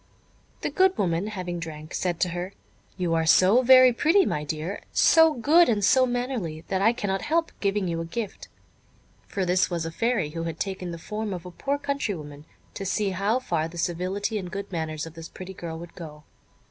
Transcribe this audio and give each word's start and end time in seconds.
The 0.61 0.71
good 0.71 0.97
woman 0.97 1.27
having 1.27 1.59
drank, 1.59 1.93
said 1.93 2.19
to 2.21 2.29
her: 2.29 2.53
"You 2.97 3.13
are 3.13 3.27
so 3.27 3.61
very 3.61 3.93
pretty, 3.93 4.25
my 4.25 4.43
dear, 4.43 4.81
so 4.91 5.35
good 5.35 5.69
and 5.69 5.85
so 5.85 6.07
mannerly, 6.07 6.61
that 6.69 6.81
I 6.81 6.91
cannot 6.91 7.21
help 7.21 7.51
giving 7.59 7.87
you 7.87 8.01
a 8.01 8.05
gift" 8.05 8.47
(for 9.27 9.45
this 9.45 9.69
was 9.69 9.85
a 9.85 9.91
Fairy, 9.91 10.31
who 10.31 10.45
had 10.45 10.59
taken 10.59 10.89
the 10.89 10.97
form 10.97 11.35
of 11.35 11.45
a 11.45 11.51
poor 11.51 11.77
country 11.77 12.15
woman, 12.15 12.45
to 12.73 12.83
see 12.83 13.11
how 13.11 13.37
far 13.37 13.67
the 13.67 13.77
civility 13.77 14.39
and 14.39 14.49
good 14.49 14.71
manners 14.71 15.05
of 15.05 15.13
this 15.13 15.29
pretty 15.29 15.53
girl 15.53 15.77
would 15.77 15.93
go). 15.93 16.23